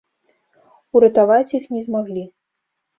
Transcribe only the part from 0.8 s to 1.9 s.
Уратаваць іх не